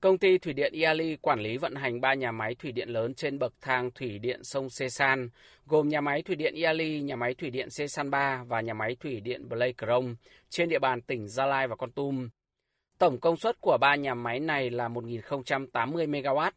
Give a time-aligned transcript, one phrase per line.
[0.00, 3.14] Công ty Thủy điện Iali quản lý vận hành 3 nhà máy thủy điện lớn
[3.14, 5.28] trên bậc thang thủy điện sông Sê San,
[5.66, 8.74] gồm nhà máy thủy điện Iali, nhà máy thủy điện Sê San 3 và nhà
[8.74, 9.86] máy thủy điện Blake
[10.48, 12.28] trên địa bàn tỉnh Gia Lai và Con Tum.
[12.98, 16.50] Tổng công suất của ba nhà máy này là 1.080 MW.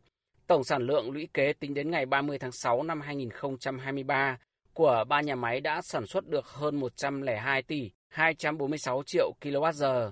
[0.48, 4.38] Tổng sản lượng lũy kế tính đến ngày 30 tháng 6 năm 2023
[4.74, 10.12] của ba nhà máy đã sản xuất được hơn 102 tỷ 246 triệu kWh.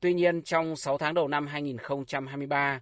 [0.00, 2.80] Tuy nhiên, trong 6 tháng đầu năm 2023,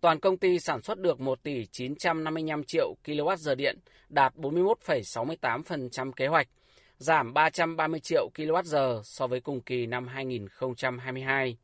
[0.00, 6.26] toàn công ty sản xuất được 1 tỷ 955 triệu kWh điện, đạt 41,68% kế
[6.26, 6.48] hoạch,
[6.96, 11.56] giảm 330 triệu kWh so với cùng kỳ năm 2022.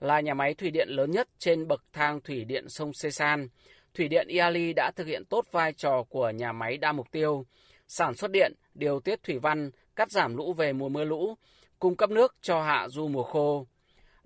[0.00, 3.48] Là nhà máy thủy điện lớn nhất trên bậc thang thủy điện sông Sê San,
[3.94, 7.46] Thủy điện Iali đã thực hiện tốt vai trò của nhà máy đa mục tiêu,
[7.88, 11.34] sản xuất điện, điều tiết thủy văn, cắt giảm lũ về mùa mưa lũ,
[11.78, 13.66] cung cấp nước cho hạ du mùa khô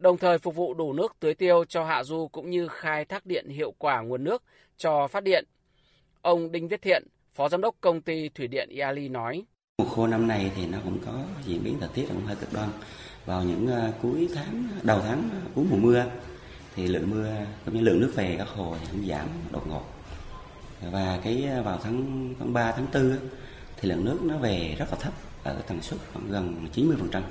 [0.03, 3.27] đồng thời phục vụ đủ nước tưới tiêu cho hạ du cũng như khai thác
[3.27, 4.43] điện hiệu quả nguồn nước
[4.77, 5.45] cho phát điện.
[6.23, 9.45] Ông Đinh Viết Thiện, Phó Giám đốc Công ty Thủy điện Iali nói.
[9.79, 11.13] Mùa khô năm nay thì nó cũng có
[11.47, 12.69] diễn biến thời tiết cũng hơi cực đoan.
[13.27, 16.05] Vào những ờ, cuối tháng, đầu tháng ờ, cuối mùa mưa
[16.77, 17.27] thì lượng mưa
[17.65, 19.85] cũng như lượng nước về các hồ thì cũng giảm đột ngột.
[20.93, 23.19] Và cái ờ, vào tháng tháng 3 tháng 4
[23.77, 27.23] thì lượng nước nó về rất là thấp ở tần suất khoảng gần 90%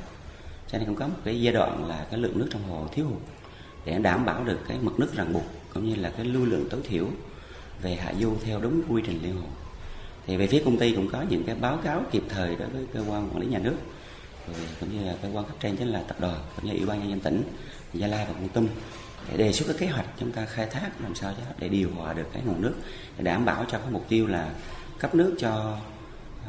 [0.67, 3.05] cho nên cũng có một cái giai đoạn là cái lượng nước trong hồ thiếu
[3.05, 3.19] hụt
[3.85, 6.67] để đảm bảo được cái mực nước ràng buộc cũng như là cái lưu lượng
[6.69, 7.07] tối thiểu
[7.81, 9.47] về hạ du theo đúng quy trình liên hồ.
[10.27, 12.85] Thì về phía công ty cũng có những cái báo cáo kịp thời đối với
[12.93, 13.75] cơ quan quản lý nhà nước,
[14.47, 16.85] rồi cũng như là cơ quan cấp trên chính là tập đoàn, cũng như ủy
[16.85, 17.43] ban nhân dân tỉnh,
[17.93, 18.67] gia lai và con tum
[19.29, 21.89] để đề xuất cái kế hoạch chúng ta khai thác làm sao cho để điều
[21.97, 22.73] hòa được cái nguồn nước
[23.17, 24.53] để đảm bảo cho cái mục tiêu là
[24.99, 25.77] cấp nước cho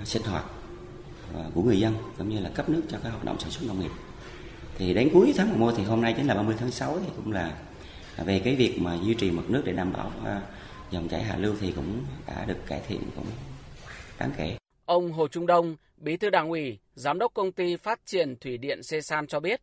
[0.05, 0.45] sinh hoạt.
[1.35, 3.67] À, của người dân cũng như là cấp nước cho các hoạt động sản xuất
[3.69, 3.91] nông nghiệp
[4.79, 7.33] thì đến cuối tháng 11 thì hôm nay chính là 30 tháng 6 thì cũng
[7.33, 7.57] là
[8.25, 10.43] về cái việc mà duy trì mực nước để đảm bảo à,
[10.91, 13.27] dòng chảy hạ lưu thì cũng đã được cải thiện cũng
[14.19, 14.57] đáng kể.
[14.85, 18.59] Ông Hồ Trung Đông, Bí thư Đảng ủy, Giám đốc công ty phát triển thủy
[18.59, 19.61] điện Sê San cho biết,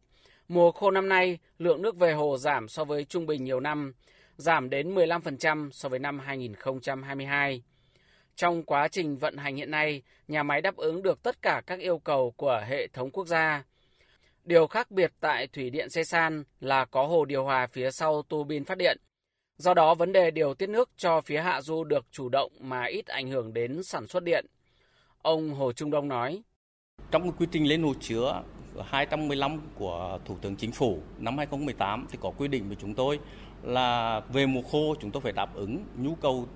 [0.48, 3.94] mùa khô năm nay lượng nước về hồ giảm so với trung bình nhiều năm,
[4.38, 7.62] giảm đến 15% so với năm 2022.
[8.40, 11.80] Trong quá trình vận hành hiện nay, nhà máy đáp ứng được tất cả các
[11.80, 13.64] yêu cầu của hệ thống quốc gia.
[14.44, 18.22] Điều khác biệt tại Thủy điện Xe San là có hồ điều hòa phía sau
[18.22, 18.98] tua bin phát điện.
[19.58, 22.86] Do đó, vấn đề điều tiết nước cho phía hạ du được chủ động mà
[22.86, 24.46] ít ảnh hưởng đến sản xuất điện.
[25.22, 26.42] Ông Hồ Trung Đông nói.
[27.12, 28.44] Trong quy trình lên hồ chứa
[28.86, 33.20] 215 của Thủ tướng Chính phủ năm 2018 thì có quy định với chúng tôi
[33.64, 36.48] là về mùa khô chúng tôi phải đáp ứng nhu cầu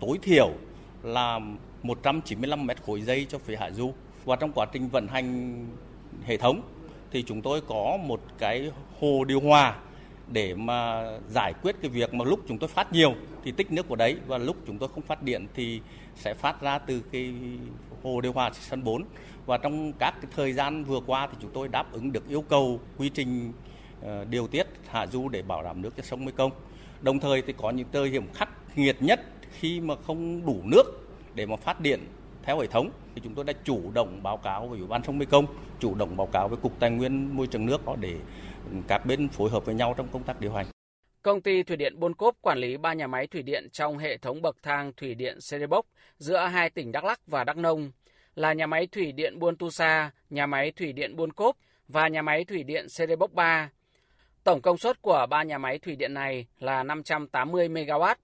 [0.00, 0.52] tối thiểu
[1.02, 1.40] là
[1.82, 3.92] 195 mét khối dây cho phía hạ du.
[4.24, 5.66] Và trong quá trình vận hành
[6.24, 6.62] hệ thống
[7.10, 8.70] thì chúng tôi có một cái
[9.00, 9.76] hồ điều hòa
[10.28, 13.14] để mà giải quyết cái việc mà lúc chúng tôi phát nhiều
[13.44, 15.80] thì tích nước của đấy và lúc chúng tôi không phát điện thì
[16.16, 17.34] sẽ phát ra từ cái
[18.02, 19.04] hồ điều hòa sân 4
[19.46, 22.42] và trong các cái thời gian vừa qua thì chúng tôi đáp ứng được yêu
[22.42, 23.52] cầu quy trình
[24.02, 26.50] ờ, điều tiết hạ du để bảo đảm nước cho sông Mekong.
[27.00, 29.20] Đồng thời thì có những thời hiểm khắc nghiệt nhất
[29.52, 30.84] khi mà không đủ nước
[31.34, 32.00] để mà phát điện
[32.42, 35.18] theo hệ thống thì chúng tôi đã chủ động báo cáo với ủy ban sông
[35.18, 35.46] Mekong,
[35.80, 38.14] chủ động báo cáo với cục tài nguyên môi trường nước đó để
[38.88, 40.66] các bên phối hợp với nhau trong công tác điều hành.
[41.22, 44.16] Công ty thủy điện Buôn Cốp quản lý ba nhà máy thủy điện trong hệ
[44.16, 45.86] thống bậc thang thủy điện Serebok
[46.18, 47.90] giữa hai tỉnh Đắk Lắk và Đắk Nông
[48.34, 51.56] là nhà máy thủy điện Buôn Tu Sa, nhà máy thủy điện Buôn Cốp
[51.88, 53.70] và nhà máy thủy điện Serebok 3.
[54.44, 58.14] Tổng công suất của ba nhà máy thủy điện này là 580 MW.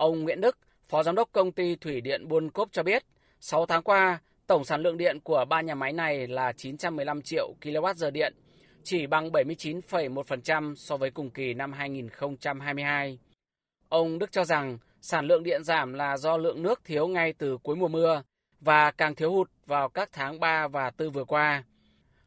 [0.00, 3.04] Ông Nguyễn Đức, Phó Giám đốc Công ty Thủy điện Buôn Cốp cho biết,
[3.40, 7.54] 6 tháng qua, tổng sản lượng điện của ba nhà máy này là 915 triệu
[7.60, 8.34] kWh điện,
[8.84, 13.18] chỉ bằng 79,1% so với cùng kỳ năm 2022.
[13.88, 17.58] Ông Đức cho rằng sản lượng điện giảm là do lượng nước thiếu ngay từ
[17.62, 18.22] cuối mùa mưa
[18.60, 21.64] và càng thiếu hụt vào các tháng 3 và 4 vừa qua.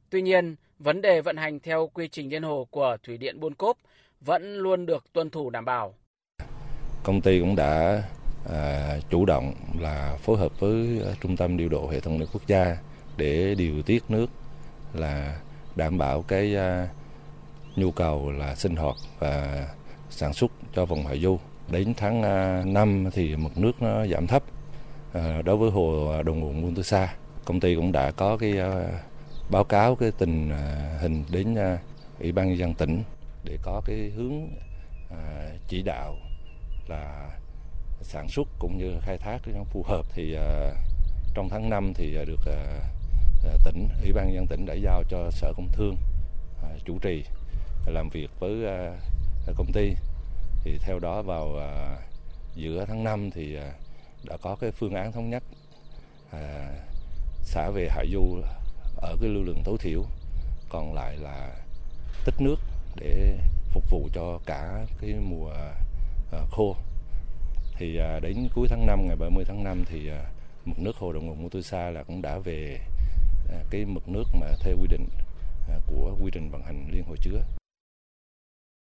[0.10, 3.56] Tuy nhiên, vấn đề vận hành theo quy trình liên hồ của Thủy điện Buôn
[3.56, 3.78] Cốp
[4.22, 5.96] vẫn luôn được tuân thủ đảm bảo.
[7.04, 8.04] Công ty cũng đã
[8.50, 12.26] à, chủ động là phối hợp với à, trung tâm điều độ hệ thống nước
[12.34, 12.78] quốc gia
[13.18, 14.30] để điều tiết nước
[14.94, 15.40] là
[15.76, 16.88] đảm bảo cái à,
[17.76, 19.68] nhu cầu là sinh hoạt và
[20.10, 21.40] sản xuất cho vùng hạ du.
[21.72, 24.44] Đến tháng à, 5 thì mực nước nó giảm thấp
[25.14, 27.14] à, đối với hồ à, đồng nguồn Buôn Tư Sa.
[27.46, 29.00] Công ty cũng đã có cái à,
[29.50, 31.78] báo cáo cái tình à, hình đến à,
[32.20, 33.04] ủy ban nhân dân tỉnh
[33.44, 34.48] để có cái hướng
[35.10, 36.16] à, chỉ đạo
[36.90, 37.32] là
[38.02, 40.78] sản xuất cũng như khai thác nó phù hợp thì uh,
[41.34, 45.32] trong tháng 5 thì ờ, được uh, tỉnh ủy ban dân tỉnh đã giao cho
[45.32, 45.96] sở công thương
[46.58, 47.24] uh, chủ trì
[47.86, 48.52] làm việc với
[49.50, 49.94] uh, công ty.
[50.64, 51.56] Thì theo đó vào
[52.56, 53.58] giữa tháng 5 thì
[54.24, 55.44] đã có cái phương án thống nhất
[56.32, 56.70] à,
[57.42, 58.42] xả về hạ du
[58.96, 60.04] ở cái lưu lượng tối thiểu
[60.70, 61.52] còn lại là
[62.26, 62.56] tích nước
[62.96, 63.38] để
[63.70, 65.54] phục vụ cho cả cái mùa
[66.34, 66.76] Ờ, khô.
[67.78, 70.24] Thì à, đến cuối tháng 5 ngày 30 tháng 5 thì à,
[70.66, 72.80] mực nước hồ đồng nguồn Mutusa là cũng đã về
[73.50, 75.06] à, cái mực nước mà theo quy định
[75.88, 77.44] của quy trình vận hành liên hồ chứa.